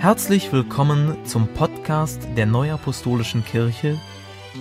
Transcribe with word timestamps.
Herzlich 0.00 0.52
willkommen 0.52 1.26
zum 1.26 1.52
Podcast 1.54 2.22
der 2.36 2.46
Neuapostolischen 2.46 3.44
Kirche, 3.44 3.98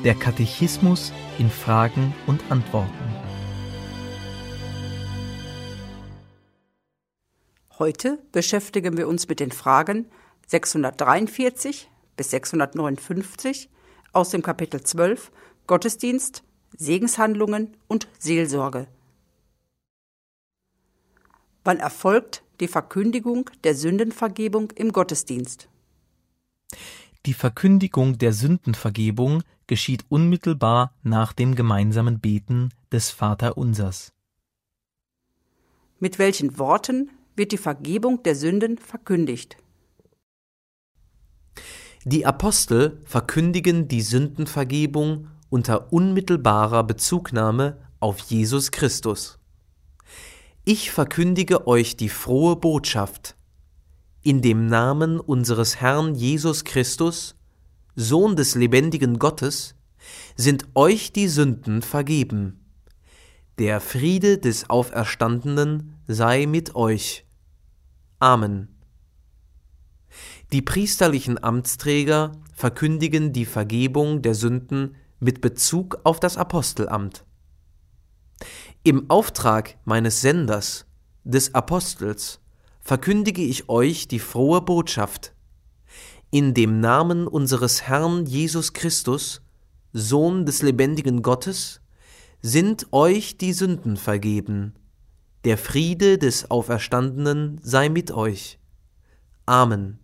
der 0.04 0.16
Katechismus 0.16 1.14
in 1.38 1.52
Fragen 1.52 2.16
und 2.26 2.42
Antworten. 2.50 2.92
Heute 7.78 8.18
beschäftigen 8.32 8.98
wir 8.98 9.08
uns 9.08 9.28
mit 9.28 9.40
den 9.40 9.52
Fragen 9.52 10.08
643 10.48 11.88
bis 12.16 12.32
659 12.32 13.70
aus 14.14 14.32
dem 14.32 14.42
Kapitel 14.42 14.82
12 14.82 15.32
Gottesdienst, 15.68 16.44
Segenshandlungen 16.76 17.78
und 17.88 18.08
Seelsorge. 18.18 18.88
Wann 21.64 21.78
erfolgt 21.78 22.42
die 22.60 22.68
Verkündigung 22.68 23.50
der 23.64 23.76
Sündenvergebung 23.76 24.72
im 24.72 24.92
Gottesdienst? 24.92 25.70
Die 27.26 27.34
Verkündigung 27.34 28.18
der 28.18 28.34
Sündenvergebung 28.34 29.44
geschieht 29.68 30.06
unmittelbar 30.10 30.94
nach 31.04 31.34
dem 31.34 31.56
gemeinsamen 31.56 32.20
Beten 32.20 32.70
des 32.92 33.12
Vaterunsers. 33.12 34.14
Mit 36.00 36.20
welchen 36.20 36.58
Worten 36.58 37.12
wird 37.36 37.52
die 37.52 37.58
Vergebung 37.58 38.24
der 38.24 38.36
Sünden 38.36 38.78
verkündigt? 38.78 39.58
Die 42.06 42.26
Apostel 42.26 43.02
verkündigen 43.04 43.88
die 43.88 44.02
Sündenvergebung 44.02 45.28
unter 45.50 45.92
unmittelbarer 45.92 46.84
Bezugnahme 46.84 47.78
auf 48.00 48.20
Jesus 48.20 48.72
Christus. 48.72 49.40
Ich 50.70 50.92
verkündige 50.92 51.66
euch 51.66 51.96
die 51.96 52.10
frohe 52.10 52.58
Botschaft. 52.58 53.38
In 54.22 54.42
dem 54.42 54.66
Namen 54.68 55.18
unseres 55.18 55.78
Herrn 55.78 56.14
Jesus 56.14 56.66
Christus, 56.66 57.36
Sohn 57.96 58.36
des 58.36 58.54
lebendigen 58.54 59.18
Gottes, 59.18 59.76
sind 60.36 60.68
euch 60.76 61.14
die 61.14 61.30
Sünden 61.30 61.82
vergeben. 61.82 62.66
Der 63.60 63.80
Friede 63.80 64.40
des 64.40 64.70
Auferstandenen 64.70 65.94
sei 66.06 66.46
mit 66.48 66.76
euch. 66.76 67.26
Amen. 68.20 68.68
Die 70.52 70.62
priesterlichen 70.62 71.42
Amtsträger 71.42 72.34
verkündigen 72.54 73.32
die 73.32 73.46
Vergebung 73.46 74.22
der 74.22 74.36
Sünden 74.36 74.98
mit 75.22 75.40
Bezug 75.40 76.02
auf 76.04 76.20
das 76.20 76.36
Apostelamt. 76.36 77.24
Im 78.84 79.10
Auftrag 79.10 79.78
meines 79.86 80.22
Senders, 80.22 80.86
des 81.24 81.54
Apostels, 81.54 82.40
verkündige 82.80 83.42
ich 83.42 83.68
euch 83.70 84.08
die 84.08 84.20
frohe 84.20 84.62
Botschaft. 84.62 85.34
In 86.32 86.54
dem 86.54 86.80
Namen 86.80 87.28
unseres 87.28 87.84
Herrn 87.84 88.26
Jesus 88.26 88.74
Christus, 88.74 89.42
Sohn 89.92 90.46
des 90.46 90.62
lebendigen 90.62 91.22
Gottes, 91.22 91.82
sind 92.42 92.88
euch 92.92 93.38
die 93.38 93.54
Sünden 93.54 93.98
vergeben. 93.98 94.74
Der 95.44 95.58
Friede 95.58 96.18
des 96.18 96.50
Auferstandenen 96.50 97.60
sei 97.62 97.90
mit 97.90 98.12
euch. 98.12 98.60
Amen. 99.46 100.00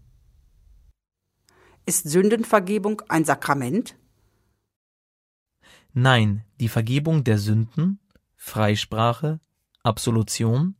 Ist 1.85 2.09
Sündenvergebung 2.09 3.01
ein 3.09 3.25
Sakrament? 3.25 3.95
Nein, 5.93 6.43
die 6.59 6.69
Vergebung 6.69 7.23
der 7.23 7.37
Sünden 7.37 7.99
Freisprache, 8.45 9.39
Absolution 9.83 10.75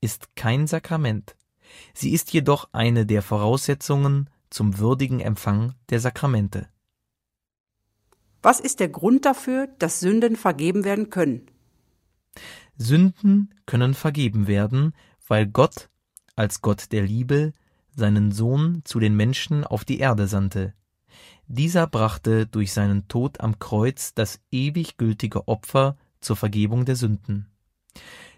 ist 0.00 0.36
kein 0.36 0.68
Sakrament. 0.68 1.34
Sie 1.92 2.12
ist 2.12 2.32
jedoch 2.32 2.68
eine 2.72 3.06
der 3.06 3.22
Voraussetzungen 3.22 4.30
zum 4.50 4.78
würdigen 4.78 5.18
Empfang 5.18 5.74
der 5.90 5.98
Sakramente. 5.98 6.68
Was 8.40 8.60
ist 8.60 8.78
der 8.78 8.88
Grund 8.88 9.26
dafür, 9.26 9.66
dass 9.80 9.98
Sünden 9.98 10.36
vergeben 10.36 10.84
werden 10.84 11.10
können? 11.10 11.50
Sünden 12.76 13.52
können 13.66 13.94
vergeben 13.94 14.46
werden, 14.46 14.94
weil 15.26 15.48
Gott 15.48 15.90
als 16.36 16.62
Gott 16.62 16.92
der 16.92 17.02
Liebe 17.02 17.52
seinen 17.94 18.30
Sohn 18.30 18.82
zu 18.84 19.00
den 19.00 19.16
Menschen 19.16 19.64
auf 19.64 19.84
die 19.84 19.98
Erde 19.98 20.28
sandte. 20.28 20.72
Dieser 21.48 21.88
brachte 21.88 22.46
durch 22.46 22.72
seinen 22.72 23.08
Tod 23.08 23.40
am 23.40 23.58
Kreuz 23.58 24.14
das 24.14 24.40
ewig 24.52 24.98
gültige 24.98 25.48
Opfer 25.48 25.96
zur 26.20 26.36
Vergebung 26.36 26.84
der 26.84 26.96
Sünden. 26.96 27.46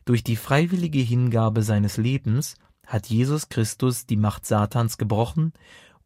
Durch 0.04 0.24
die 0.24 0.36
freiwillige 0.36 1.00
Hingabe 1.00 1.62
seines 1.62 1.96
Lebens 1.96 2.54
hat 2.86 3.06
Jesus 3.06 3.48
Christus 3.48 4.06
die 4.06 4.16
Macht 4.16 4.46
Satans 4.46 4.98
gebrochen 4.98 5.52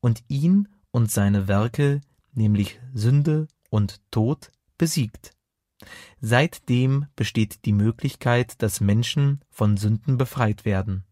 und 0.01 0.23
ihn 0.29 0.69
und 0.91 1.11
seine 1.11 1.49
Werke, 1.49 2.01
nämlich 2.35 2.79
Sünde 2.93 3.49
und 3.71 4.01
Tod, 4.11 4.51
besiegt. 4.77 5.33
Seitdem 6.21 7.07
besteht 7.17 7.65
die 7.65 7.73
Möglichkeit, 7.73 8.61
dass 8.63 8.81
Menschen 8.81 9.41
von 9.51 9.77
Sünden 9.77 10.19
befreit 10.19 10.65
werden. 10.65 11.05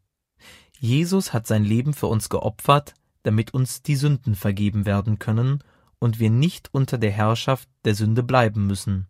Jesus 0.78 1.32
hat 1.32 1.46
sein 1.46 1.64
Leben 1.64 1.94
für 1.94 2.06
uns 2.08 2.28
geopfert, 2.28 2.94
damit 3.22 3.54
uns 3.54 3.82
die 3.82 3.96
Sünden 3.96 4.34
vergeben 4.34 4.84
werden 4.84 5.18
können 5.18 5.62
und 5.98 6.18
wir 6.18 6.30
nicht 6.30 6.70
unter 6.72 6.98
der 6.98 7.12
Herrschaft 7.12 7.68
der 7.84 7.94
Sünde 7.94 8.22
bleiben 8.22 8.66
müssen. 8.66 9.06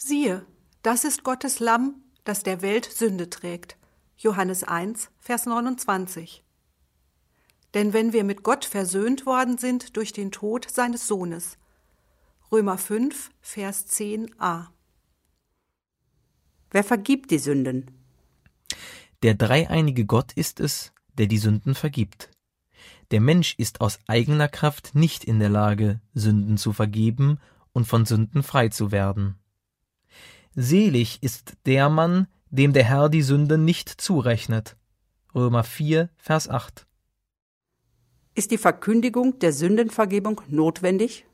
Siehe, 0.00 0.46
das 0.82 1.02
ist 1.02 1.24
Gottes 1.24 1.58
Lamm, 1.58 1.96
das 2.22 2.44
der 2.44 2.62
Welt 2.62 2.84
Sünde 2.84 3.30
trägt. 3.30 3.76
Johannes 4.16 4.62
1, 4.62 5.10
Vers 5.18 5.44
29. 5.44 6.44
Denn 7.74 7.92
wenn 7.92 8.12
wir 8.12 8.22
mit 8.22 8.44
Gott 8.44 8.64
versöhnt 8.64 9.26
worden 9.26 9.58
sind 9.58 9.96
durch 9.96 10.12
den 10.12 10.30
Tod 10.30 10.70
seines 10.70 11.08
Sohnes. 11.08 11.58
Römer 12.52 12.78
5, 12.78 13.30
Vers 13.40 13.88
10a. 13.88 14.68
Wer 16.70 16.84
vergibt 16.84 17.32
die 17.32 17.38
Sünden? 17.38 17.90
Der 19.24 19.34
dreieinige 19.34 20.06
Gott 20.06 20.32
ist 20.32 20.60
es, 20.60 20.92
der 21.14 21.26
die 21.26 21.38
Sünden 21.38 21.74
vergibt. 21.74 22.30
Der 23.10 23.20
Mensch 23.20 23.56
ist 23.58 23.80
aus 23.80 23.98
eigener 24.06 24.48
Kraft 24.48 24.94
nicht 24.94 25.24
in 25.24 25.40
der 25.40 25.48
Lage, 25.48 26.00
Sünden 26.14 26.56
zu 26.56 26.72
vergeben 26.72 27.40
und 27.72 27.86
von 27.86 28.06
Sünden 28.06 28.44
frei 28.44 28.68
zu 28.68 28.92
werden. 28.92 29.34
Selig 30.60 31.22
ist 31.22 31.56
der 31.66 31.88
Mann, 31.88 32.26
dem 32.50 32.72
der 32.72 32.82
Herr 32.82 33.08
die 33.08 33.22
Sünde 33.22 33.58
nicht 33.58 33.88
zurechnet. 33.88 34.76
Römer 35.32 35.62
4, 35.62 36.10
Vers 36.16 36.48
8. 36.48 36.84
Ist 38.34 38.50
die 38.50 38.58
Verkündigung 38.58 39.38
der 39.38 39.52
Sündenvergebung 39.52 40.40
notwendig? 40.48 41.26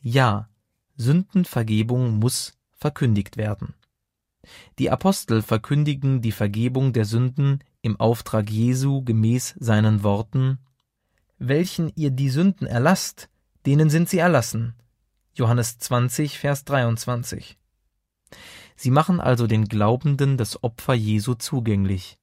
Ja, 0.00 0.48
Sündenvergebung 0.96 2.20
muss 2.20 2.56
verkündigt 2.70 3.36
werden. 3.36 3.74
Die 4.78 4.90
Apostel 4.90 5.42
verkündigen 5.42 6.22
die 6.22 6.30
Vergebung 6.30 6.92
der 6.92 7.04
Sünden 7.04 7.64
im 7.82 7.98
Auftrag 7.98 8.48
Jesu 8.48 9.02
gemäß 9.02 9.56
seinen 9.58 10.04
Worten 10.04 10.60
Welchen 11.38 11.90
ihr 11.96 12.12
die 12.12 12.30
Sünden 12.30 12.68
erlasst, 12.68 13.28
denen 13.66 13.90
sind 13.90 14.08
sie 14.08 14.18
erlassen. 14.18 14.74
Johannes 15.34 15.78
20, 15.78 16.38
Vers 16.38 16.64
23. 16.64 17.58
Sie 18.76 18.90
machen 18.90 19.20
also 19.20 19.46
den 19.46 19.64
Glaubenden 19.64 20.36
das 20.36 20.62
Opfer 20.62 20.94
Jesu 20.94 21.34
zugänglich. 21.34 22.18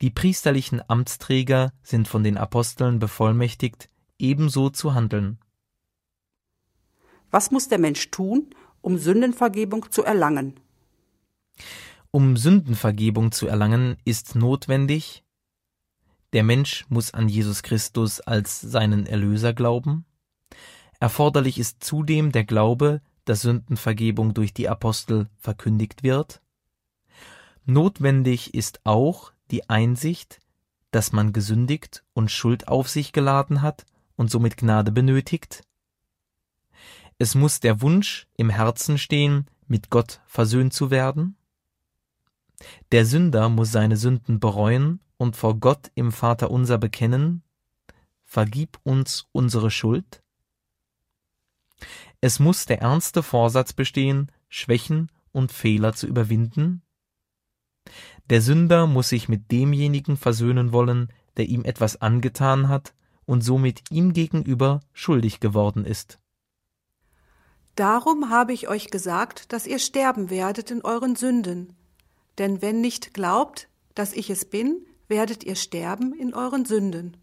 Die 0.00 0.10
priesterlichen 0.10 0.80
Amtsträger 0.88 1.72
sind 1.82 2.08
von 2.08 2.24
den 2.24 2.36
Aposteln 2.36 2.98
bevollmächtigt, 2.98 3.88
ebenso 4.18 4.70
zu 4.70 4.94
handeln. 4.94 5.38
Was 7.30 7.50
muss 7.50 7.68
der 7.68 7.78
Mensch 7.78 8.10
tun, 8.10 8.54
um 8.80 8.98
Sündenvergebung 8.98 9.90
zu 9.90 10.04
erlangen? 10.04 10.60
Um 12.10 12.36
Sündenvergebung 12.36 13.32
zu 13.32 13.46
erlangen, 13.46 13.96
ist 14.04 14.34
notwendig, 14.34 15.24
der 16.32 16.44
Mensch 16.44 16.86
muss 16.88 17.12
an 17.12 17.28
Jesus 17.28 17.62
Christus 17.62 18.20
als 18.20 18.60
seinen 18.60 19.06
Erlöser 19.06 19.52
glauben. 19.52 20.06
Erforderlich 20.98 21.58
ist 21.58 21.84
zudem 21.84 22.32
der 22.32 22.44
Glaube, 22.44 23.02
dass 23.24 23.42
Sündenvergebung 23.42 24.34
durch 24.34 24.52
die 24.52 24.68
Apostel 24.68 25.28
verkündigt 25.38 26.02
wird. 26.02 26.42
Notwendig 27.64 28.54
ist 28.54 28.80
auch 28.84 29.32
die 29.50 29.68
Einsicht, 29.68 30.40
dass 30.90 31.12
man 31.12 31.32
gesündigt 31.32 32.04
und 32.12 32.30
Schuld 32.30 32.68
auf 32.68 32.88
sich 32.88 33.12
geladen 33.12 33.62
hat 33.62 33.86
und 34.16 34.30
somit 34.30 34.56
Gnade 34.56 34.92
benötigt. 34.92 35.62
Es 37.18 37.34
muss 37.34 37.60
der 37.60 37.80
Wunsch 37.80 38.26
im 38.36 38.50
Herzen 38.50 38.98
stehen, 38.98 39.46
mit 39.66 39.90
Gott 39.90 40.20
versöhnt 40.26 40.72
zu 40.72 40.90
werden. 40.90 41.36
Der 42.90 43.06
Sünder 43.06 43.48
muss 43.48 43.72
seine 43.72 43.96
Sünden 43.96 44.40
bereuen 44.40 45.00
und 45.16 45.36
vor 45.36 45.58
Gott 45.58 45.90
im 45.94 46.12
Vater 46.12 46.50
unser 46.50 46.78
bekennen, 46.78 47.42
Vergib 48.32 48.78
uns 48.82 49.28
unsere 49.32 49.70
Schuld. 49.70 50.21
Es 52.20 52.38
muss 52.38 52.66
der 52.66 52.80
ernste 52.80 53.22
Vorsatz 53.22 53.72
bestehen, 53.72 54.30
Schwächen 54.48 55.10
und 55.32 55.52
Fehler 55.52 55.92
zu 55.92 56.06
überwinden. 56.06 56.82
Der 58.30 58.40
Sünder 58.40 58.86
muss 58.86 59.08
sich 59.08 59.28
mit 59.28 59.50
demjenigen 59.50 60.16
versöhnen 60.16 60.72
wollen, 60.72 61.08
der 61.36 61.48
ihm 61.48 61.64
etwas 61.64 62.00
angetan 62.00 62.68
hat 62.68 62.94
und 63.24 63.42
somit 63.42 63.82
ihm 63.90 64.12
gegenüber 64.12 64.80
schuldig 64.92 65.40
geworden 65.40 65.84
ist. 65.84 66.18
Darum 67.74 68.28
habe 68.28 68.52
ich 68.52 68.68
euch 68.68 68.90
gesagt, 68.90 69.52
dass 69.52 69.66
ihr 69.66 69.78
sterben 69.78 70.28
werdet 70.28 70.70
in 70.70 70.82
euren 70.82 71.16
Sünden. 71.16 71.74
Denn 72.38 72.60
wenn 72.60 72.80
nicht 72.80 73.14
glaubt, 73.14 73.68
dass 73.94 74.12
ich 74.12 74.28
es 74.30 74.44
bin, 74.44 74.86
werdet 75.08 75.44
ihr 75.44 75.56
sterben 75.56 76.12
in 76.12 76.34
euren 76.34 76.64
Sünden. 76.64 77.16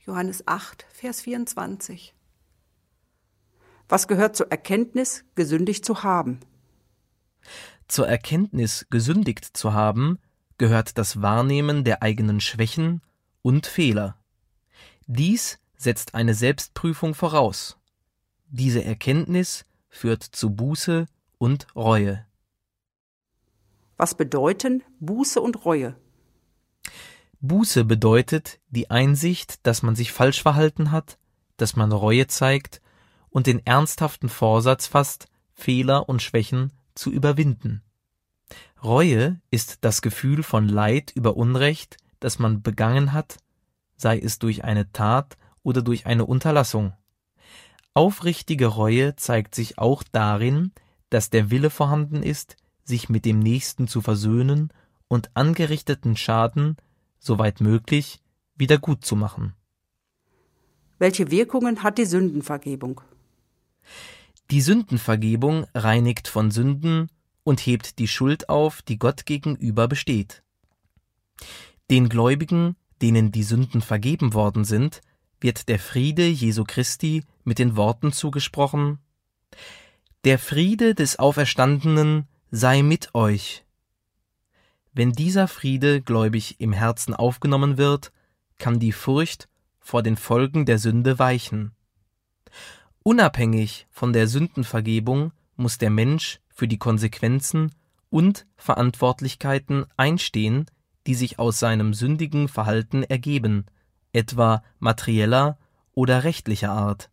Johannes 0.00 0.46
8, 0.46 0.86
Vers 0.92 1.20
24. 1.22 2.15
Was 3.88 4.08
gehört 4.08 4.36
zur 4.36 4.50
Erkenntnis, 4.50 5.24
gesündigt 5.34 5.84
zu 5.84 6.02
haben? 6.02 6.40
Zur 7.86 8.08
Erkenntnis, 8.08 8.86
gesündigt 8.90 9.56
zu 9.56 9.72
haben, 9.72 10.18
gehört 10.58 10.98
das 10.98 11.22
Wahrnehmen 11.22 11.84
der 11.84 12.02
eigenen 12.02 12.40
Schwächen 12.40 13.00
und 13.42 13.66
Fehler. 13.66 14.16
Dies 15.06 15.60
setzt 15.76 16.14
eine 16.14 16.34
Selbstprüfung 16.34 17.14
voraus. 17.14 17.78
Diese 18.48 18.82
Erkenntnis 18.82 19.66
führt 19.88 20.22
zu 20.22 20.50
Buße 20.50 21.06
und 21.38 21.66
Reue. 21.76 22.26
Was 23.96 24.16
bedeuten 24.16 24.82
Buße 24.98 25.40
und 25.40 25.64
Reue? 25.64 25.96
Buße 27.40 27.84
bedeutet 27.84 28.58
die 28.68 28.90
Einsicht, 28.90 29.64
dass 29.66 29.82
man 29.82 29.94
sich 29.94 30.10
falsch 30.10 30.42
verhalten 30.42 30.90
hat, 30.90 31.18
dass 31.56 31.76
man 31.76 31.92
Reue 31.92 32.26
zeigt 32.26 32.80
und 33.36 33.46
den 33.46 33.60
ernsthaften 33.66 34.30
Vorsatz 34.30 34.86
fasst, 34.86 35.28
Fehler 35.52 36.08
und 36.08 36.22
Schwächen 36.22 36.72
zu 36.94 37.10
überwinden. 37.10 37.82
Reue 38.82 39.38
ist 39.50 39.84
das 39.84 40.00
Gefühl 40.00 40.42
von 40.42 40.66
Leid 40.66 41.12
über 41.14 41.36
Unrecht, 41.36 41.98
das 42.18 42.38
man 42.38 42.62
begangen 42.62 43.12
hat, 43.12 43.36
sei 43.98 44.18
es 44.18 44.38
durch 44.38 44.64
eine 44.64 44.90
Tat 44.90 45.36
oder 45.62 45.82
durch 45.82 46.06
eine 46.06 46.24
Unterlassung. 46.24 46.94
Aufrichtige 47.92 48.68
Reue 48.68 49.16
zeigt 49.16 49.54
sich 49.54 49.76
auch 49.76 50.02
darin, 50.02 50.72
dass 51.10 51.28
der 51.28 51.50
Wille 51.50 51.68
vorhanden 51.68 52.22
ist, 52.22 52.56
sich 52.84 53.10
mit 53.10 53.26
dem 53.26 53.38
Nächsten 53.38 53.86
zu 53.86 54.00
versöhnen 54.00 54.72
und 55.08 55.36
angerichteten 55.36 56.16
Schaden, 56.16 56.78
soweit 57.18 57.60
möglich, 57.60 58.22
wieder 58.54 58.78
gut 58.78 59.04
zu 59.04 59.14
machen. 59.14 59.52
Welche 60.98 61.30
Wirkungen 61.30 61.82
hat 61.82 61.98
die 61.98 62.06
Sündenvergebung? 62.06 63.02
Die 64.50 64.60
Sündenvergebung 64.60 65.66
reinigt 65.74 66.28
von 66.28 66.50
Sünden 66.50 67.10
und 67.42 67.60
hebt 67.60 67.98
die 67.98 68.08
Schuld 68.08 68.48
auf, 68.48 68.82
die 68.82 68.98
Gott 68.98 69.26
gegenüber 69.26 69.88
besteht. 69.88 70.42
Den 71.90 72.08
Gläubigen, 72.08 72.76
denen 73.02 73.32
die 73.32 73.42
Sünden 73.42 73.80
vergeben 73.80 74.34
worden 74.34 74.64
sind, 74.64 75.00
wird 75.40 75.68
der 75.68 75.78
Friede 75.78 76.26
Jesu 76.26 76.64
Christi 76.64 77.22
mit 77.44 77.58
den 77.58 77.76
Worten 77.76 78.12
zugesprochen 78.12 78.98
Der 80.24 80.38
Friede 80.38 80.94
des 80.94 81.18
Auferstandenen 81.18 82.26
sei 82.50 82.82
mit 82.82 83.14
euch. 83.14 83.64
Wenn 84.92 85.12
dieser 85.12 85.46
Friede 85.46 86.00
gläubig 86.00 86.58
im 86.58 86.72
Herzen 86.72 87.14
aufgenommen 87.14 87.76
wird, 87.76 88.12
kann 88.58 88.80
die 88.80 88.92
Furcht 88.92 89.48
vor 89.78 90.02
den 90.02 90.16
Folgen 90.16 90.64
der 90.64 90.78
Sünde 90.78 91.18
weichen. 91.18 91.72
Unabhängig 93.06 93.86
von 93.92 94.12
der 94.12 94.26
Sündenvergebung 94.26 95.30
muss 95.54 95.78
der 95.78 95.90
Mensch 95.90 96.40
für 96.48 96.66
die 96.66 96.76
Konsequenzen 96.76 97.70
und 98.10 98.48
Verantwortlichkeiten 98.56 99.86
einstehen, 99.96 100.66
die 101.06 101.14
sich 101.14 101.38
aus 101.38 101.60
seinem 101.60 101.94
sündigen 101.94 102.48
Verhalten 102.48 103.04
ergeben, 103.04 103.66
etwa 104.12 104.64
materieller 104.80 105.56
oder 105.94 106.24
rechtlicher 106.24 106.72
Art. 106.72 107.08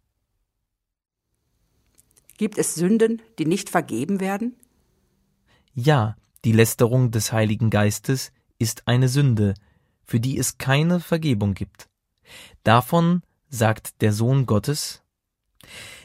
Gibt 2.37 2.57
es 2.57 2.73
Sünden, 2.73 3.21
die 3.37 3.45
nicht 3.45 3.69
vergeben 3.69 4.19
werden? 4.19 4.55
Ja, 5.75 6.17
die 6.43 6.53
Lästerung 6.53 7.11
des 7.11 7.31
Heiligen 7.31 7.69
Geistes 7.69 8.31
ist 8.57 8.87
eine 8.87 9.09
Sünde, 9.09 9.53
für 10.03 10.19
die 10.19 10.39
es 10.39 10.57
keine 10.57 10.99
Vergebung 10.99 11.53
gibt. 11.53 11.87
Davon 12.63 13.21
sagt 13.47 14.01
der 14.01 14.11
Sohn 14.11 14.47
Gottes 14.47 15.02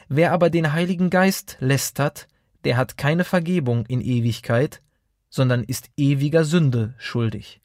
Wer 0.07 0.31
aber 0.31 0.49
den 0.49 0.73
Heiligen 0.73 1.09
Geist 1.09 1.57
lästert, 1.59 2.27
der 2.63 2.77
hat 2.77 2.97
keine 2.97 3.23
Vergebung 3.23 3.85
in 3.85 4.01
Ewigkeit, 4.01 4.81
sondern 5.29 5.63
ist 5.63 5.89
ewiger 5.97 6.43
Sünde 6.43 6.93
schuldig. 6.97 7.61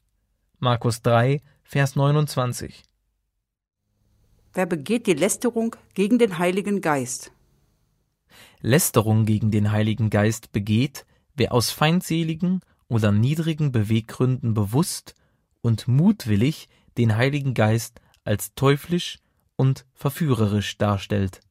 Markus 0.59 1.01
3, 1.01 1.41
Vers 1.63 1.95
29. 1.95 2.83
Wer 4.53 4.65
begeht 4.65 5.07
die 5.07 5.13
Lästerung 5.13 5.75
gegen 5.95 6.17
den 6.17 6.37
Heiligen 6.37 6.81
Geist? 6.81 7.31
Lästerung 8.61 9.25
gegen 9.25 9.51
den 9.51 9.71
Heiligen 9.71 10.09
Geist 10.09 10.51
begeht, 10.51 11.05
wer 11.35 11.51
aus 11.51 11.71
feindseligen 11.71 12.61
oder 12.87 13.11
niedrigen 13.11 13.71
Beweggründen 13.71 14.53
bewusst 14.53 15.15
und 15.61 15.87
mutwillig 15.87 16.69
den 16.97 17.17
Heiligen 17.17 17.53
Geist 17.53 17.99
als 18.23 18.53
teuflisch 18.55 19.19
und 19.55 19.85
verführerisch 19.93 20.77
darstellt. 20.77 21.41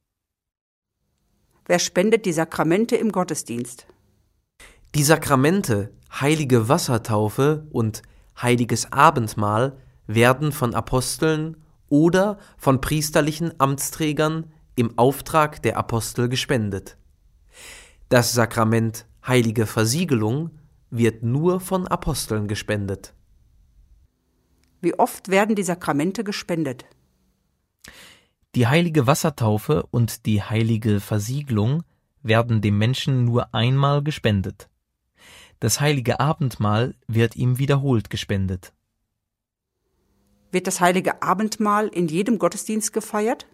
Wer 1.67 1.79
spendet 1.79 2.25
die 2.25 2.33
Sakramente 2.33 2.95
im 2.95 3.11
Gottesdienst? 3.11 3.87
Die 4.93 5.03
Sakramente, 5.03 5.91
heilige 6.21 6.69
Wassertaufe 6.69 7.65
und 7.71 8.03
heiliges 8.39 8.91
Abendmahl 8.91 9.77
werden 10.05 10.51
von 10.51 10.75
Aposteln 10.75 11.57
oder 11.89 12.37
von 12.57 12.81
priesterlichen 12.81 13.59
Amtsträgern 13.59 14.51
im 14.75 14.97
Auftrag 14.97 15.61
der 15.63 15.77
Apostel 15.77 16.29
gespendet. 16.29 16.97
Das 18.09 18.33
Sakrament 18.33 19.07
heilige 19.25 19.65
Versiegelung 19.65 20.51
wird 20.91 21.23
nur 21.23 21.59
von 21.59 21.87
Aposteln 21.87 22.47
gespendet. 22.47 23.13
Wie 24.81 24.93
oft 24.93 25.29
werden 25.29 25.55
die 25.55 25.63
Sakramente 25.63 26.23
gespendet? 26.23 26.85
Die 28.55 28.67
heilige 28.67 29.05
Wassertaufe 29.05 29.85
und 29.91 30.25
die 30.25 30.41
heilige 30.41 31.01
Versiegelung 31.01 31.83
werden 32.23 32.61
dem 32.61 32.77
Menschen 32.77 33.25
nur 33.25 33.53
einmal 33.53 34.01
gespendet. 34.01 34.69
Das 35.59 35.81
heilige 35.81 36.21
Abendmahl 36.21 36.95
wird 37.05 37.35
ihm 37.35 37.57
wiederholt 37.57 38.09
gespendet. 38.09 38.73
Wird 40.51 40.67
das 40.67 40.79
heilige 40.79 41.21
Abendmahl 41.21 41.89
in 41.89 42.07
jedem 42.07 42.39
Gottesdienst 42.39 42.93
gefeiert? 42.93 43.45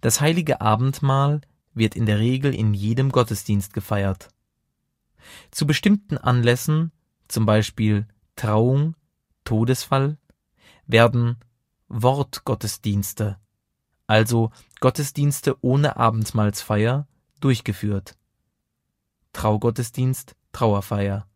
Das 0.00 0.20
heilige 0.20 0.60
Abendmahl 0.60 1.40
wird 1.74 1.96
in 1.96 2.06
der 2.06 2.20
Regel 2.20 2.54
in 2.54 2.74
jedem 2.74 3.10
Gottesdienst 3.10 3.72
gefeiert. 3.72 4.28
Zu 5.50 5.66
bestimmten 5.66 6.18
Anlässen, 6.18 6.92
zum 7.26 7.46
Beispiel 7.46 8.06
Trauung, 8.36 8.94
Todesfall, 9.42 10.18
werden 10.86 11.38
Wortgottesdienste, 11.88 13.38
also 14.12 14.50
Gottesdienste 14.80 15.56
ohne 15.62 15.96
Abendmahlsfeier, 15.96 17.06
durchgeführt. 17.40 18.14
Traugottesdienst, 19.32 20.36
Trauerfeier. 20.52 21.26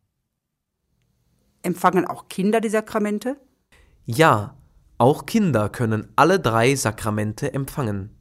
Empfangen 1.63 2.05
auch 2.05 2.29
Kinder 2.29 2.61
die 2.61 2.69
Sakramente? 2.69 3.41
Ja, 4.05 4.55
auch 4.99 5.25
Kinder 5.25 5.69
können 5.69 6.07
alle 6.15 6.39
drei 6.39 6.75
Sakramente 6.75 7.51
empfangen. 7.51 8.15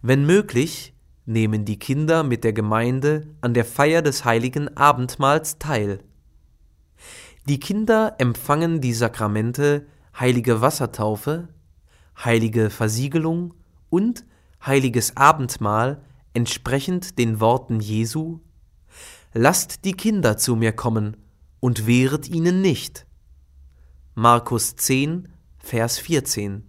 Wenn 0.00 0.26
möglich, 0.26 0.94
nehmen 1.26 1.64
die 1.64 1.80
Kinder 1.80 2.22
mit 2.22 2.44
der 2.44 2.52
Gemeinde 2.52 3.34
an 3.40 3.52
der 3.52 3.64
Feier 3.64 4.00
des 4.00 4.24
heiligen 4.24 4.76
Abendmahls 4.76 5.58
teil. 5.58 6.04
Die 7.48 7.58
Kinder 7.58 8.14
empfangen 8.18 8.80
die 8.80 8.94
Sakramente 8.94 9.88
heilige 10.16 10.60
Wassertaufe, 10.60 11.48
heilige 12.24 12.70
Versiegelung 12.70 13.54
und 13.92 14.24
heiliges 14.64 15.16
Abendmahl 15.16 16.02
entsprechend 16.32 17.18
den 17.18 17.40
Worten 17.40 17.78
Jesu 17.78 18.40
Lasst 19.34 19.86
die 19.86 19.92
Kinder 19.92 20.36
zu 20.36 20.56
mir 20.56 20.72
kommen 20.72 21.16
und 21.60 21.86
wehret 21.86 22.28
ihnen 22.28 22.60
nicht. 22.60 23.06
Markus 24.14 24.76
10, 24.76 25.28
Vers 25.58 25.98
14. 25.98 26.68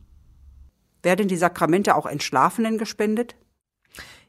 Werden 1.02 1.28
die 1.28 1.36
Sakramente 1.36 1.96
auch 1.96 2.06
Entschlafenen 2.06 2.78
gespendet? 2.78 3.36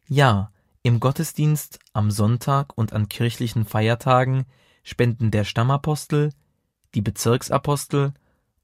Ja, 0.08 0.50
im 0.82 0.98
Gottesdienst 0.98 1.78
am 1.92 2.10
Sonntag 2.10 2.76
und 2.76 2.92
an 2.92 3.08
kirchlichen 3.08 3.64
Feiertagen 3.66 4.46
spenden 4.82 5.30
der 5.30 5.44
Stammapostel, 5.44 6.32
die 6.96 7.02
Bezirksapostel 7.02 8.14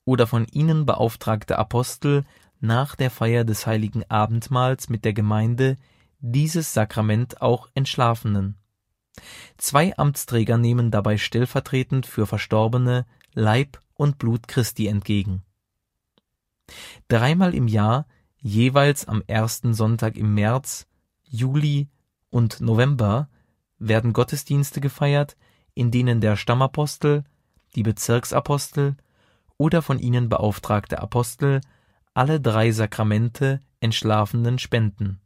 oder 0.05 0.27
von 0.27 0.47
ihnen 0.47 0.85
beauftragte 0.85 1.59
Apostel 1.59 2.25
nach 2.61 2.95
der 2.95 3.11
Feier 3.11 3.45
des 3.45 3.67
heiligen 3.67 4.09
Abendmahls 4.09 4.89
mit 4.89 5.05
der 5.05 5.13
Gemeinde 5.13 5.77
dieses 6.21 6.75
Sakrament 6.75 7.41
auch 7.41 7.69
Entschlafenen. 7.75 8.57
Zwei 9.57 9.97
Amtsträger 9.97 10.59
nehmen 10.59 10.91
dabei 10.91 11.17
stellvertretend 11.17 12.07
für 12.07 12.27
Verstorbene 12.27 13.07
Leib 13.33 13.81
und 13.95 14.19
Blut 14.19 14.49
Christi 14.49 14.87
entgegen. 14.87 15.43
Dreimal 17.09 17.55
im 17.55 17.69
Jahr, 17.69 18.07
jeweils 18.39 19.07
am 19.09 19.23
ersten 19.27 19.75
Sonntag 19.75 20.17
im 20.17 20.35
März, 20.35 20.87
Juli 21.23 21.89
und 22.31 22.61
November, 22.61 23.29
werden 23.79 24.13
Gottesdienste 24.13 24.81
gefeiert, 24.81 25.37
in 25.75 25.91
denen 25.91 26.21
der 26.21 26.37
Stammapostel, 26.37 27.25
die 27.75 27.83
Bezirksapostel 27.83 28.97
oder 29.57 29.83
von 29.83 29.99
ihnen 29.99 30.29
beauftragte 30.29 31.01
Apostel 31.01 31.61
alle 32.15 32.41
drei 32.41 32.73
Sakramente 32.73 33.61
Entschlafenen 33.81 34.59
spenden. 34.59 35.21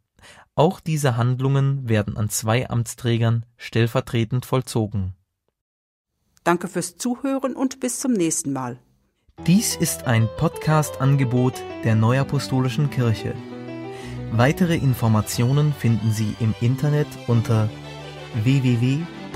Auch 0.55 0.81
diese 0.81 1.17
Handlungen 1.17 1.89
werden 1.89 2.17
an 2.17 2.29
zwei 2.29 2.69
Amtsträgern 2.71 3.45
stellvertretend 3.57 4.47
vollzogen. 4.47 5.15
Danke 6.45 6.69
fürs 6.69 6.97
Zuhören 6.97 7.57
und 7.57 7.81
bis 7.81 7.99
zum 7.99 8.13
nächsten 8.13 8.53
Mal. 8.53 8.79
Dies 9.47 9.75
ist 9.75 10.05
ein 10.05 10.29
Podcast-Angebot 10.37 11.55
der 11.83 11.97
Neuapostolischen 11.97 12.91
Kirche. 12.91 13.35
Weitere 14.31 14.77
Informationen 14.77 15.73
finden 15.73 16.13
Sie 16.13 16.37
im 16.39 16.55
Internet 16.61 17.09
unter 17.27 17.69
www.nak.org. 18.43 19.35